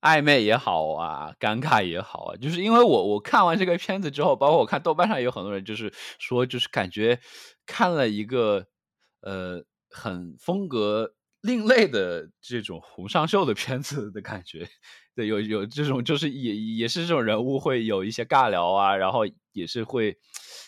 [0.00, 2.36] 暧昧也好啊，尴尬也好啊？
[2.36, 7.18] 就是因为我我看完这个片子之后，包括我看豆瓣上有很多人就是说，就是感觉
[7.66, 8.68] 看了一个
[9.22, 14.68] 呃很风格另类的这种红上秀的片子的感觉。
[15.16, 20.16] 对，有有这种就是也也是这种人物会有一些尬聊啊，然后也是会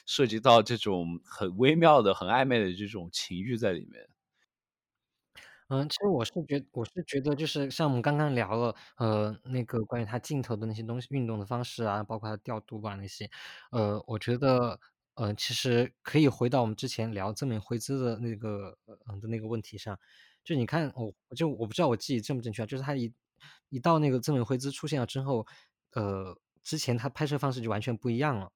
[0.07, 4.10] 涉及到这种很微妙的、很暧昧的这种情绪在里面。
[5.73, 13.31] 嗯，其实我是觉我是觉得就是像我们刚刚聊了，呃，那个关于他镜头的那些东西、运动的方式啊，包括他调度吧那些，
[13.71, 14.81] 呃，我觉得，
[15.15, 19.97] 呃，其实可以回到我们之前聊曾美惠兹的那个，嗯的那个问题上，
[20.43, 23.13] 就你看，我就我不知道我记忆正不正确，就是他一
[23.69, 25.47] 一到那个曾美惠兹出现了之后，
[25.95, 28.51] 呃，之前他拍摄方式就完全不一样了。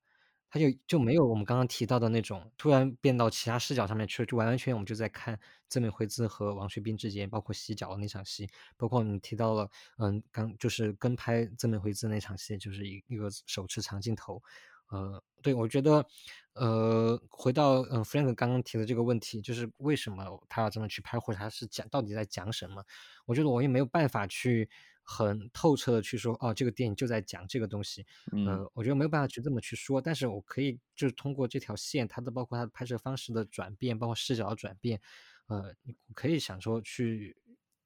[0.55, 5.37] 他就就没有我们刚刚提到的那种突然变到其他视角上面去了，就完完全全我们就在看
[5.69, 14.41] 曾美惠子和王学兵之间，包括洗脚的那场戏，包括你提到了，嗯，刚就是跟拍曾美惠子那场戏，就是一一个手持长镜头，
[14.91, 16.07] 呃，对我觉得，
[16.53, 22.85] 呃，回到嗯 Frank 刚刚提的这个问题，就是为什么他要这么去拍，或者他是讲到底在讲什么？
[23.27, 24.71] 我觉得我也没有办法去。
[25.07, 28.05] 很透彻的去说，哦，这个电影就在讲这个东西，
[28.47, 34.99] 呃，我觉得没有办法去这么去说，但是我可以就是通过这条线，它的包括它的拍摄方式的转变，包括视角的转变，
[35.49, 37.37] 呃，你可以想说去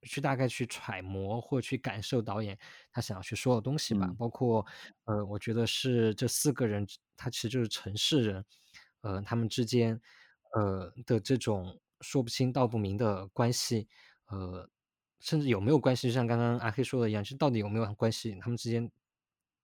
[0.03, 2.57] 去大概去揣摩或去感受导演
[2.93, 4.65] 他想要去说的东西吧，包括
[5.05, 8.45] 呃，我觉得是这四个人，他其实就是城市人，
[9.01, 10.01] 呃，他们之间
[10.55, 13.89] 呃的这种说不清道不明的关系，
[14.27, 14.71] 呃。
[15.21, 16.09] 甚至有没有关系？
[16.09, 18.37] 就像刚刚阿黑说的一样，就到底有没有关系？
[18.41, 18.91] 他们之间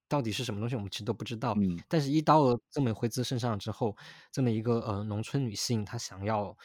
[0.08, 0.74] 到底是什么东西？
[0.76, 1.54] 我们其实都不知道。
[1.58, 1.78] 嗯。
[1.88, 3.96] 但是，一到了这么回子身上之后，
[4.32, 6.56] 这么一个呃农村女性，她想要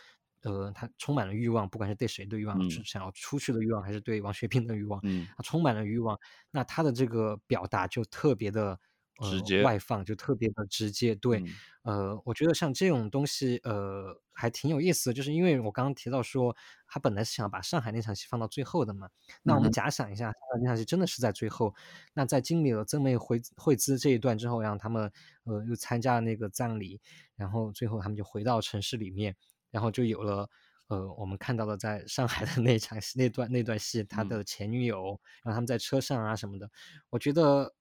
[0.41, 6.19] 呃，她充满了欲望，不管是对谁的欲望，是想要出去的欲望，还是对王学兵的欲望，嗯，她充满了欲望。
[6.51, 8.79] 那她的这个表达就特别的。
[9.21, 11.43] 直接外放就特别的直接，对，
[11.83, 16.55] 呃，我觉得像这种东西，呃，还挺有意思的，就是因为我刚刚提到说，
[16.87, 19.09] 他本来是想把上海那场戏放到最后的嘛，
[19.43, 21.73] 那我们假想一下，那场戏真的是在最后，
[22.13, 25.11] 那在经历了曾美惠惠兹这一段之后，让他们
[25.43, 26.99] 呃又参加了那个葬礼，
[27.35, 29.35] 然后最后他们就回到城市里面，
[29.71, 30.49] 然后就有了
[30.87, 36.69] 呃我们看到了在上海的那场戏那段那段戏，他的前女友，然后他们在车上啊什么的，
[37.09, 37.73] 我觉得。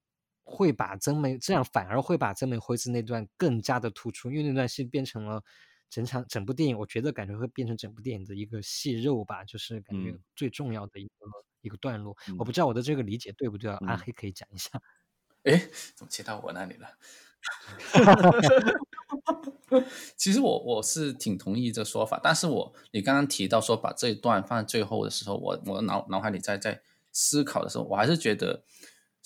[0.50, 5.44] 会把曾美这样反而会把曾美惠子那段更加的突出，因为那段戏变成了
[5.90, 11.12] 整场整部电影，我觉得感觉会变成整部电影的一个戏肉吧，就是感觉最重要的一个
[11.61, 12.16] 一个段落。
[12.38, 13.78] 我不知道我的这个理解对不对啊？
[13.87, 14.70] 阿黑可以讲一下。
[15.44, 16.88] 哎，怎么切到我那里了？
[20.16, 26.80] 其实我我是挺同意这说法，但是我你刚刚提到说把这一段放在最后的时候，我我脑脑海里在在
[27.12, 28.64] 思考的时候，我还是觉得。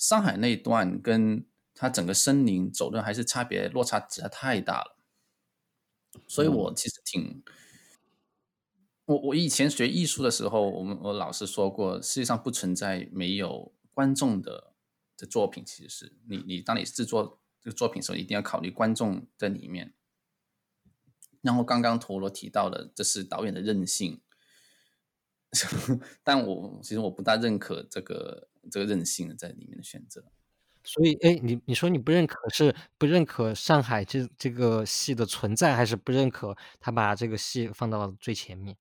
[0.03, 4.97] 上海那一段跟他整个森林走的还是差别落差实在太大了，
[6.27, 7.41] 所以我其实挺，
[9.05, 14.73] 我我以前学艺术的时候，我们我老师说过，世界上不存在没有观众的
[15.15, 19.93] 的作品，其实是你你当你制作这个作品的时候，一定要考虑观众在里面。
[21.41, 24.19] 然后刚刚陀螺提到的，这是导演的任性，
[26.23, 28.49] 但我其实我不大认可这个。
[28.71, 30.23] 这个任性的在里面的选择，
[30.83, 38.75] 所以，哎，你你说你不认可是不认可上海这这个戏的存在，还是不认可他把这个戏放到了最前面？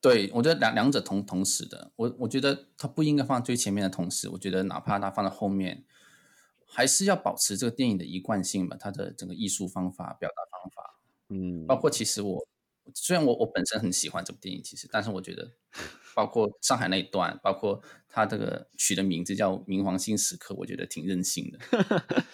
[0.00, 5.84] 对我觉得两两者同同时的，我我觉得他不应该放最前面的同时，我觉得哪怕他放在后面，
[6.66, 12.46] 还是要保持这个电影的一贯性吧，它的整个艺术方法、表达方法，嗯，包括其实我。
[12.94, 15.50] 虽然我我本身很喜欢这部电影，其实，但是我觉得，
[16.14, 21.58] 包括上海那一段，包括他这个取的名字叫《明黄星时刻》，我觉得挺任性的。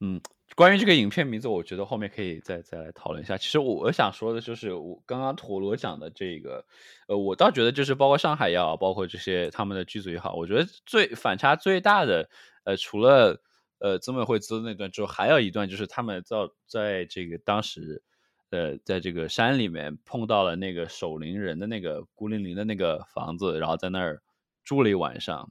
[0.00, 0.20] 嗯，
[0.56, 3.38] 关于这个影片名字，我觉得后面可以再再来讨论一下。
[3.38, 6.64] 其实我我想说的就是，我刚刚陀螺讲的这个，
[7.08, 12.28] 呃，我倒觉得就是包括上海也好，包括这些他们的剧组也好，我觉得最反差最大的，
[12.64, 13.40] 呃，除了
[13.78, 18.02] 呃曾美惠兹那段之后，还有一段就是他们在在这个当时。
[18.50, 24.22] 呃，在这个山里面碰到了那个守灵人的那个孤零零的那个房子，然后在那儿
[24.62, 25.50] 住了一晚上。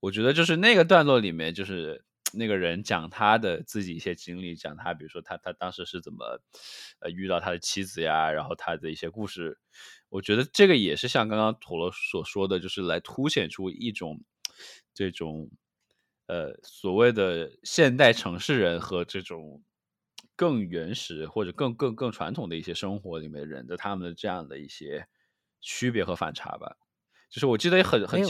[0.00, 6.40] 我觉得就是那个段落里面，就是那个人讲他的自己一些经历，讲他比如说他他当时是怎么
[6.98, 9.58] 呃遇到他的妻子呀，然后他的一些故事。
[10.08, 14.20] 我觉得这个也是像刚刚陀螺所说的，就是来凸显出一种
[14.92, 15.50] 这种
[16.26, 19.62] 呃所谓的现代城市人和这种
[20.36, 25.06] 更原始或者更更更传统的一些生活里面人的他们的这样的一些
[25.60, 26.76] 区别和反差吧。
[27.30, 28.22] 就是我记得很很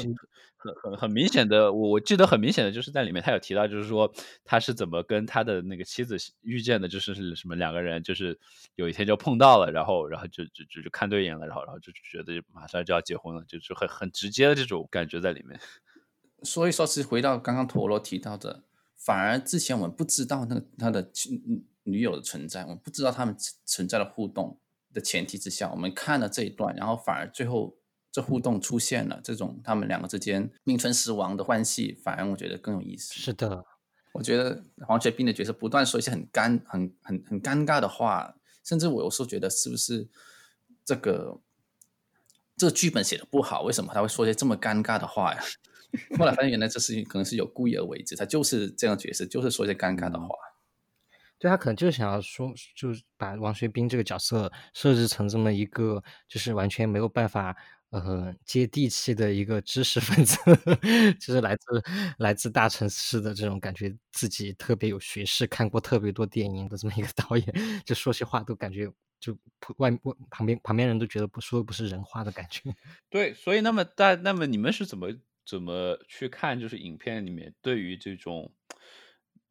[0.56, 4.12] 很很很明显的，我我记得很明显的就是在里面他有提到，就是说
[4.44, 8.38] 他是怎么跟他的那个妻子遇见的，就是是什么两个人就是
[8.76, 15.58] 有一天就碰到了，然后然后就就就就看对眼了，然后然后就觉得马上就要结婚了，就是很很直接的这种感觉在里面。
[16.44, 18.62] 所以说是回到刚刚陀螺提到的，
[18.96, 21.10] 反而之前我们不知道那个他的
[21.84, 24.58] 女友的存在，我们不知道他们存在的互动
[24.92, 27.76] 的前提之下，我们看了这一段，然后反而最后。
[28.14, 33.14] 这互动出现了，这种他们两个之间名存实亡的关系，反而我觉得更有意思。
[33.14, 33.64] 是的，
[34.12, 40.06] 我觉得黄学斌的角色不断说一些很尴、很、很、很尴尬的话，甚至我有时候觉得是不是
[40.84, 41.40] 这个
[42.58, 43.62] 这个剧本写的不好？
[43.62, 45.42] 为什么他会说些这么尴尬的话呀？
[46.18, 50.28] 后来发现原来这事情可能是有故意而为之，他就是这样角色，就是说一些尴尬的话。
[51.42, 57.56] 对他可能就是想要说，就是把王学兵这个角色设置成这么一个，就是完全没有办法。
[57.90, 60.38] 呃，接地气的一个知识分子，
[61.20, 61.82] 就是来自
[62.18, 69.36] 来自大城市的这种感觉，自己特别有学识，看过特别多电影的这么一个 导演，就说些话都感觉就
[69.76, 72.62] 外外旁边旁边人都觉得不说不是人话的感觉。
[73.10, 75.08] 对，所以那么大，那么你们是怎么
[75.44, 78.54] 怎么去看，就是影片里面对于这种。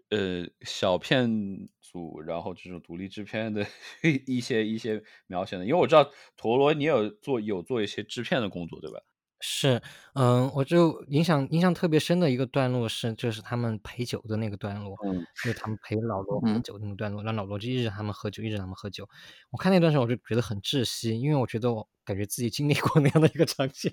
[0.09, 3.65] 呃，小片组，然后这种独立制片的
[4.25, 8.99] 一些一些描写的，因为我知道陀螺你有做有做一些制片的工作，对吧？
[9.43, 9.81] 是，
[10.13, 19.09] 嗯，我就印象印象特别深的一个段落是，就是他们陪酒的那个段落，嗯，就是他们陪老罗喝酒那个段落，让老罗就一直他们喝酒，一直他们喝酒。
[19.49, 23.91] 我看那段时候我就觉得很窒息，因为我觉得我感觉自己经历过那样的一个场景，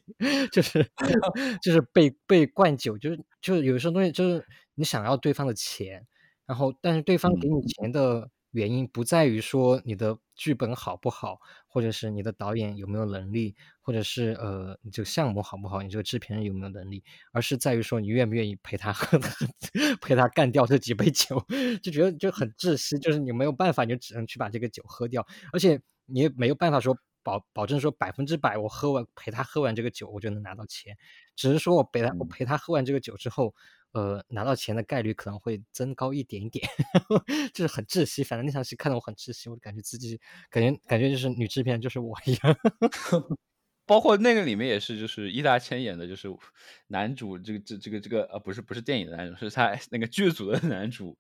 [0.53, 0.87] 就是
[1.65, 6.07] 就是被被灌酒，就是就是有时候东西就是你想要对方的钱，
[6.49, 8.29] 然后但是对方给你钱的。
[8.53, 19.19] 原因不在于说你的剧本好不好，或者是你的导演有没有能力，或者是呃你这个项目好不好，你这个制片人有没有能力，而是在于说你愿不愿意陪他喝，
[20.01, 21.45] 陪他干掉这几杯酒，
[21.83, 26.97] 就觉得就很窒息，就是你没有办法，你就只能去把这个酒喝掉，而且你也没有办法说
[27.29, 30.97] 保保证说百分之百我喝完陪他喝完这个酒我就能拿到钱，
[31.37, 33.55] 只是说我陪他我陪他喝完这个酒之后。
[33.93, 36.69] 呃，拿到钱的概率可能会增高一点点，
[37.55, 38.23] 就是很窒息。
[38.23, 42.55] 反正那场戏看得我很窒息，我感觉自己感觉感觉就是女制片就是我一样。
[43.87, 46.29] 包括那个里面也是，就是易大千演的，就是
[46.89, 51.17] 男主这个这这个这个呃，不是不是电影的男主，是他那个剧组的男主，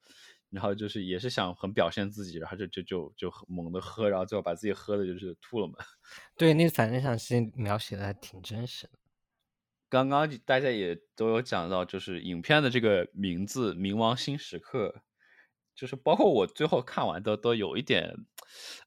[0.50, 5.74] 然后就是也是想很表现自己，然后就就就就猛的喝，然后最后把自己喝的就是吐了嘛。
[6.36, 8.92] 对，那反正那场戏描写的还挺真实的。
[9.90, 14.94] 刚刚大家也都有讲到，就是影片的这个名字《冥王星时刻》，
[15.74, 18.14] 就是包括我最后看完都都有一点，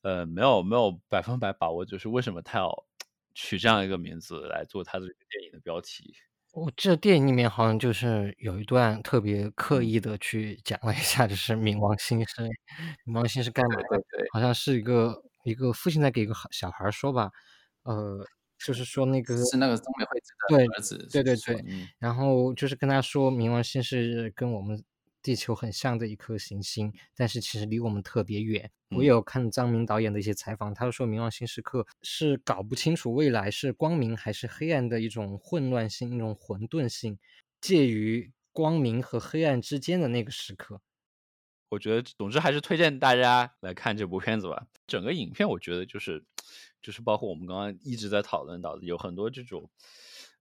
[0.04, 2.86] 呃，没有没有百分百把握，就是为什么他要
[3.34, 6.14] 取这样一个名字来做他的这个电影的标题。
[6.54, 12.42] 我这电影里面好像就是有一段特别刻意的去讲了一下，就是冥王星 是
[13.06, 13.84] 冥王星是干嘛的？
[13.90, 17.30] 对对，好像是一个一个父亲在给一个小孩说吧，
[17.84, 18.26] 呃。
[18.64, 21.66] 就是说那个是那个东美惠子的儿子，对对对，
[21.98, 24.80] 然后就是跟他说，冥王星是跟我们
[25.22, 28.72] 地球很像的一颗行星，但是其实离我们特别远。
[28.90, 37.18] 我有看张明导演的一些采访，他说冥王星时刻是搞不清楚未来是光明还是黑暗的一种混乱性、一种混沌性，
[37.60, 40.82] 介于光明和黑暗之间的那个时刻。
[41.70, 44.68] 我觉得，总之还是推荐大家来看这部片子吧。
[44.86, 46.24] 整个影片，我觉得就是。
[46.82, 49.70] 就是包括我们刚刚一直在讨论到的，有很多这种，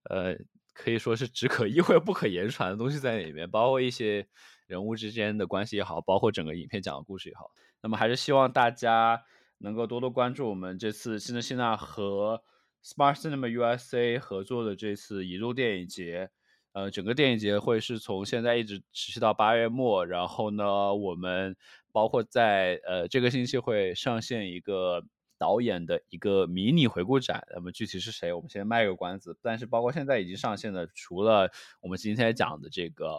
[0.04, 0.34] 呃，
[0.72, 4.26] 可以说是只可意会不可言传的东西在里面，包括一些
[4.70, 7.50] 人物之间的关系也好，包括整个影片讲的故事也好。
[7.82, 9.20] 那么还是希望大家
[9.58, 12.40] 能够多多关注我们这次新的希纳和
[12.84, 16.30] Smart Cinema USA 合作的这次移动电影节。
[16.72, 21.56] 呃，整个电影节会是从现在一直持续到八月末，然后呢，我们
[21.90, 25.04] 包括在呃这个星期会上线一个。
[25.40, 29.38] 导演的一个迷你回顾展，那么具体是谁，我们先卖个关子。
[29.40, 31.50] 但是包括现在已经上线的，除了
[31.80, 33.06] 我们今天讲的这个《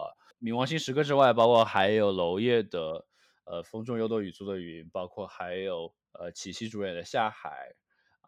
[0.42, 3.06] 冥王星时刻》之外，包括还有娄烨的
[3.44, 7.72] 呃《风中有朵雨做的云》，包括还有呃齐溪主演的《下海》，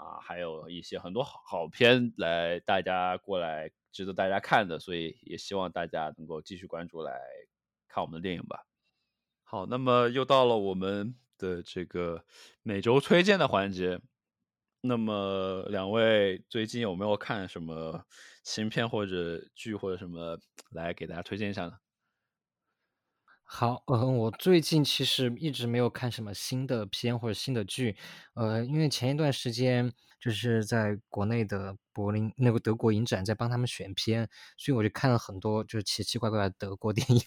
[0.01, 7.21] 啊，还有一些很多好好片来大家过来值得大家看的，所以也希望大家能够继续关注来
[7.89, 8.65] 看我们的电影吧。
[9.43, 12.25] 好，那么又到了我们的这个
[12.63, 14.01] 每周推荐的环节。
[14.83, 18.05] 那么两位最近有没有看什么
[18.45, 20.39] 新片或者剧或者什么
[20.71, 21.79] 来给大家推荐一下呢？
[23.47, 27.97] 好，嗯，我最近其实一直没有看什么新的片或者新的剧，
[28.35, 37.21] 呃，因为前一段时间就是在国内的柏林那个德国影展在帮他们选片，所以我就看了很多就是奇奇怪怪的德国 电影，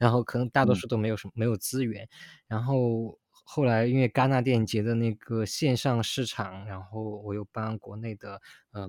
[0.00, 2.08] 然后可能大多数都没有什么没有资源，
[2.46, 3.18] 然后。
[3.46, 8.40] 后来因为戛纳电影节的那个线上市场，然后我又帮国内的
[8.72, 8.88] 嗯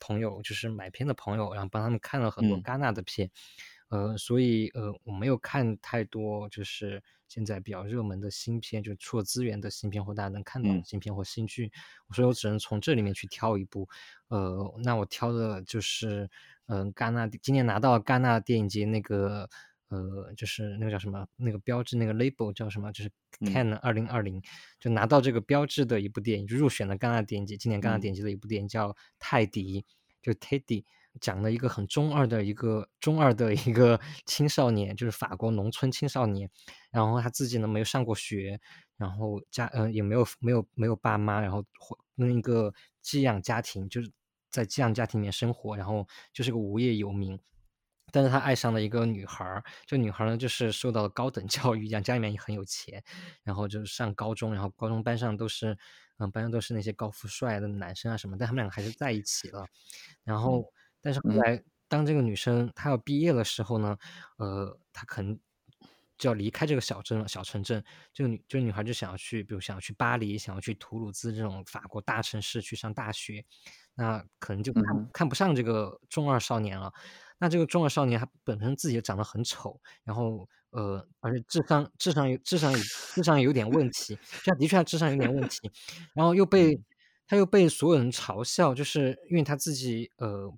[0.00, 3.30] 朋友，就是买片的朋友，然后帮他们看了很多戛纳的片，
[3.92, 11.70] 呃，所以呃我没有看太多，就是现在比较热门的新片，就出了资源的新片或大家能看到的新片或新剧，
[12.12, 13.86] 所以我只能从这里面去挑一部，
[14.28, 16.30] 呃，那我挑的就是
[16.66, 19.48] 嗯戛纳今年拿到戛纳电影节那个。
[19.92, 22.90] 呃，就是那个叫什么，那个标志，那个 label 叫什么？
[22.92, 24.40] 就是 Can 二零二零，
[24.80, 28.88] 就拿到这个标志的一部电影，就入选了戛纳电影节，今年戛纳电影节的一部电影叫
[29.18, 29.82] 《泰迪》，
[30.22, 30.84] 就 Teddy，
[31.20, 36.48] 讲了一个很中二的一个中二的一个 青少年，就是法国农村青少年，
[36.90, 38.60] 然后他自己呢没有上过学，
[38.96, 41.64] 然后家呃也没有没有没有爸妈，然后
[42.16, 44.10] 跟一个寄养家庭，就是
[44.50, 47.38] 在寄养家庭里面生活，然后就是个无业游民。
[48.14, 53.02] 但是他爱上了一个女孩儿，这女孩儿呢就是受到了高等教育， 讲家里面也很有钱，
[53.42, 55.78] 然后就是上高中，然后高中班上都是，
[56.18, 59.66] 嗯，班上都是那些高富帅的男生啊什么，但他们两个还是在一起了。
[60.24, 60.70] 然后，
[61.02, 63.98] 但是后来当这个女生她要毕业的时候呢，
[64.38, 65.38] 呃，她可能
[66.16, 67.84] 就要离开这个小镇了，小城镇。
[68.12, 73.44] 这个女，这个女孩就想要去，比如想要去巴黎，想要去图鲁兹这种法国大城市去上大学，
[73.94, 76.92] 那可能就看看不上这个中二少年了。
[77.38, 85.58] 那这个中二少年他本身自己也长得很丑，然后呃，而且智商智商有智商有智商有点问题，这样的确他智商有点问题，
[86.14, 86.80] 然后又被
[87.26, 90.48] 他又被所有人嘲笑，就是因为他自己呃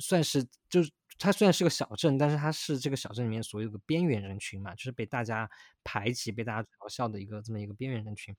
[0.00, 5.48] 算是就是他虽然是个小镇，但是他是这个小镇里面所有的边缘人群嘛，就是被大家
[5.82, 8.34] 排挤、被大家嘲笑的一个这么一个边缘人群，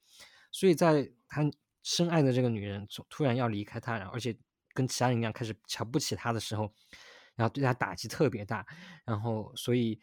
[0.51, 1.43] 所以在他
[1.83, 4.35] 深爱的这个女人突然要离开他，然后而且
[4.73, 6.73] 跟其他人一样开始瞧不起他的时候。
[7.37, 8.65] 然后对他打击特别大，
[9.03, 9.99] 然后所以，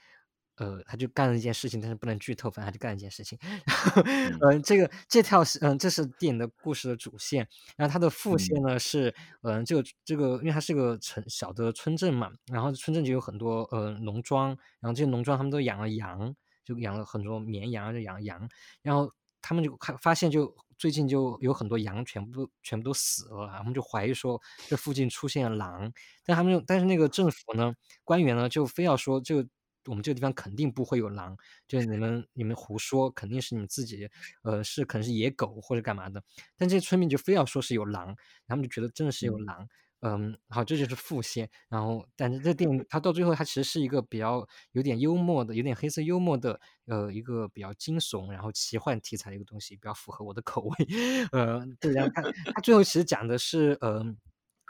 [0.56, 3.38] 呃，他就干了一件事情，但是不能剧透，反正他就干了一件事情。
[4.40, 7.48] 嗯，这个这条是嗯，这是电影的故事的主线。
[7.76, 14.48] 然后它的副线呢是，嗯，这个这个，因为它是个城小的村镇嘛，然后村镇就有很多呃农庄，
[14.80, 16.34] 然后这些农庄他们都养了羊，
[16.64, 18.48] 就养了很多绵羊，就养羊，
[18.82, 20.54] 然后他们就看发现就。
[20.78, 25.92] 最近就有很多羊全部全部都死了，他们就怀疑说这附近出现了狼，
[26.24, 27.72] 但他们但是那个政府呢
[28.02, 29.48] 官员呢就非要说这个
[29.86, 34.08] 我们这个地方肯定不会有狼，就是你们你们胡说，肯定是你们自己
[34.42, 36.22] 呃是可能是野狗或者干嘛的，
[36.56, 38.16] 但这些村民就非要说是有狼，
[38.46, 39.68] 他们就觉得真的是有狼。
[40.04, 41.48] 嗯，好，这就是副线。
[41.68, 50.74] 然后，但是这电影它到最后，它其实是一个比较有点幽默的，有点黑色幽默的，呃，一个比较惊悚，然后奇幻题材的一个东西，比较符合我的口味。
[51.30, 52.20] 呃，对，然后它
[52.52, 54.04] 它最后其实讲的是，呃，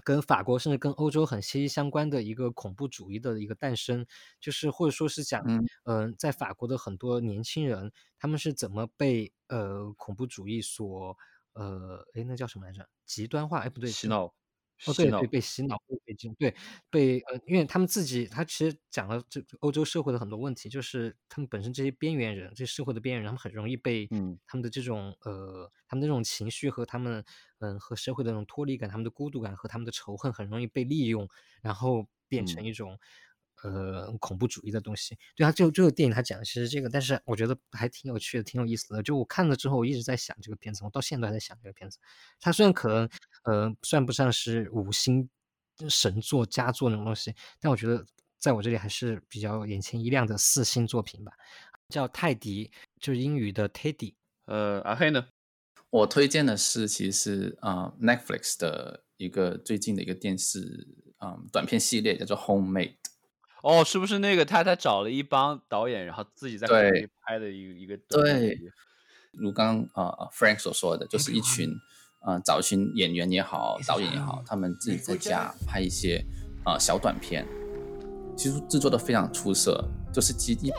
[0.04, 4.06] 跟法国甚至跟欧洲很息息相关的一个恐怖主义的一个诞生，
[4.40, 5.42] 就是或者说是讲，
[5.84, 11.16] 嗯，在法国的很多年轻人，他们是怎么被呃恐怖主义所，
[11.54, 12.88] 呃，哎，那叫什么来着？
[13.06, 13.60] 极端化？
[13.60, 14.34] 哎，不对，洗脑。
[14.84, 16.54] 哦，对对，被洗脑、被被禁，对，
[16.90, 27.24] 被呃，因为他们自己，他其实讲了这欧洲社会的很多问题，就是他们本身这些边缘人，这社会的边缘人，他们很容易被，嗯，他们的这种呃，他们的这种情绪和他们，
[27.60, 31.28] 嗯，和社会的那种脱离感，他们的孤独感和他们的仇恨，很容易被利用，
[31.62, 32.98] 然后变成一种。
[33.62, 39.02] 呃，恐怖主义的东西，对他最后最后电影他讲的其实这个，但是我觉得还挺有趣的，挺有意思的。
[39.02, 41.98] 就我看了之后，我一直在想这个片子，我到现在都还在想这个片子。
[42.40, 43.08] 它虽然可能
[43.44, 45.28] 呃算不上是五星
[45.88, 48.04] 神作佳作那种东西，但我觉得
[48.38, 51.32] 在我这里还是比较眼前一亮的四星作品吧。
[51.88, 54.14] 叫泰迪，就是英语的 Teddy。
[54.46, 55.28] 呃，阿黑呢？
[55.90, 60.88] 我推荐的是其实啊 Netflix 的一个最近的一个电视
[61.18, 62.96] 啊短片系列，叫做 Homemade。
[63.62, 66.66] 哦，是不是那个他他找了一帮导演，然后自己在
[67.22, 67.96] 拍的一个一个？
[68.08, 68.58] 对，
[69.32, 71.70] 如刚啊 Frank 所说的，就是一群
[72.20, 76.24] 啊找一群演员也好，导演也好，他们自己在家拍一些
[76.64, 77.46] 啊小短片，
[78.36, 79.82] 其实制作的非常出色。
[80.12, 80.72] 就是基基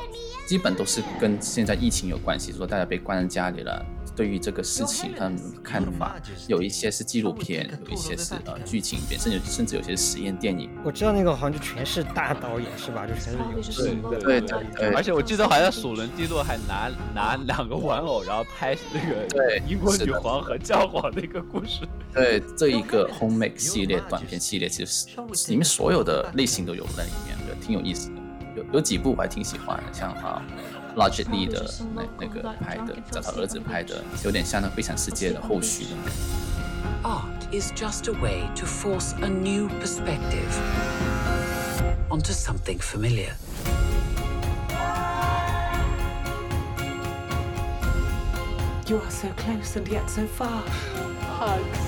[0.45, 3.86] 基本都是跟现在疫情有关系，说大家被关在家里了。
[4.15, 10.69] 对于这个事情，他们看法有一些是纪录片，有一些是呃剧情片，甚至甚至有些实验电影。
[10.84, 13.07] 我知道那个好像就全是大导演是吧？
[13.07, 21.79] 就全是有对对对，而且我记得好像索伦蒂洛还拿拿两个玩偶，然后拍那个对英国女皇和教皇的一个故事。
[22.13, 25.07] 对，这一个 Homemake 系列短片系列，其实
[25.47, 28.21] 里面所有的类型都有在里面，对挺有意思的。
[28.55, 30.41] 有有几部我还挺喜欢的，像啊。
[30.95, 35.87] Logic Lee 的那那个拍的，找他儿子拍的，有点像那《悲惨世界》的后续。
[37.01, 40.53] Art is just a way to force a new perspective
[42.09, 43.33] onto something familiar.
[48.85, 50.61] You are so close and yet so far.
[51.39, 51.79] Hugs.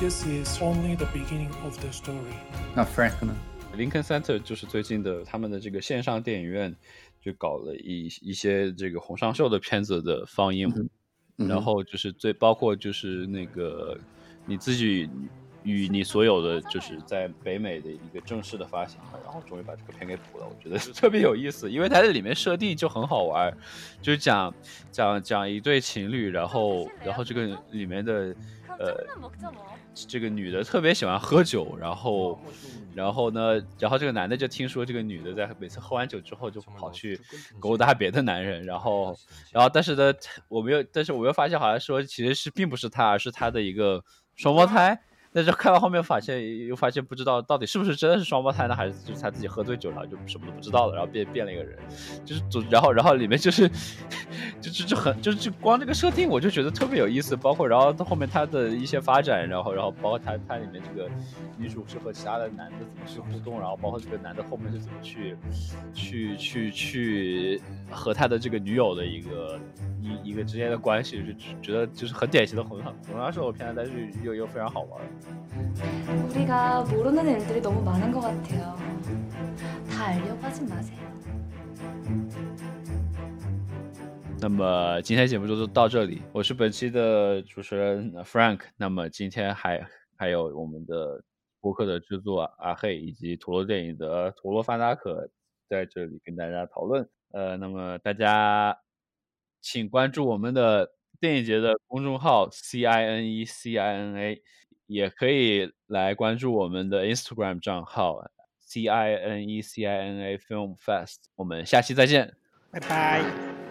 [0.00, 2.38] This is only the beginning of the story.
[2.74, 3.34] 那 Frank 呢
[3.76, 6.74] ？Lincoln Center 就是最近的他们的这个线上电影院。
[7.24, 10.70] 就搞了一一些这个洪尚秀的片子的放映，
[11.36, 13.98] 然后就是最包括就是那个
[14.44, 15.08] 你自己
[15.62, 23.50] 与你所有的就是在北美的一个正式的发行，然后终于把这个片给补了，我觉得 特别有意思，因为它在里面设定就很好玩，
[24.02, 24.54] 就是讲
[24.92, 28.36] 讲讲一对情侣，然后然后这个里面的
[28.78, 29.02] 呃
[29.94, 32.38] 这个女的特别喜欢喝酒，然后。
[32.94, 33.60] 然后呢？
[33.78, 37.20] 然后这个男的就听说这个女的在每次喝完酒之后就跑去
[37.60, 39.16] 勾搭别的男人，然后，
[39.52, 40.12] 然后但是呢，
[40.48, 44.02] 我没有，但是我又发现好像说其实是并不是他，而是他的一个
[44.36, 45.00] 双胞胎。
[45.36, 51.76] 但是看到后面发现，又发现不知道到底是不是真的是双胞胎呢，还是就是他自己喝醉酒了就什么都不知道了，然后变变了一个人，
[52.24, 53.68] 就是总然后然后里面就是，
[54.63, 61.09] 就就就很就是就光这个设定我就觉得特别有意思，包括然后到后面他的一些发展，然后然后包括他他里面这个
[61.57, 65.35] 女主是和其他的男的怎么去互动，然后包括这个男的后面是怎么去
[65.93, 69.59] 去去去和他的这个女友的一个
[70.01, 74.99] 一一个之间的关系，就觉得就是很典型的红红红烧片，但是又又非常好玩。
[76.29, 78.75] 우리가 모르는 일들이 너무 많은 것 같아요.
[79.89, 80.97] 다 알려고 하진 마세요.
[84.40, 88.60] 那么今天节目就到这里，我是本期的主持人 Frank。
[88.76, 91.22] 那么今天还还有我们的
[91.60, 95.30] 播客的制作阿黑以及陀螺电影的陀螺发达可
[95.68, 97.08] 在这里跟大家讨论。
[97.32, 98.78] 呃，那么大家
[99.62, 104.40] 请关注我们的电影节的公众号 CINE CINA，
[104.86, 108.30] 也可以来关注我们的 Instagram 账号
[108.60, 111.16] C I N E C I N A Film Fest。
[111.34, 112.36] 我们下期再见，
[112.70, 113.63] 拜拜。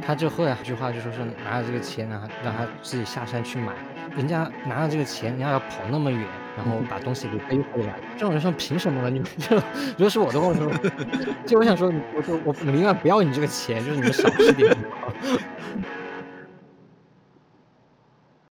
[0.00, 3.72] 他就后来一句话就说是拿着这个钱然后让他自己下山去买，
[4.16, 6.26] 人家拿着这个钱，人家要跑那么远，
[6.56, 9.08] 然后把东西给背回来，这种人说凭什么呢？
[9.10, 10.72] 你们就如果是我的话，我说
[11.46, 14.76] 就我想说，我说我宁愿不要你这个钱，就是你们少吃点。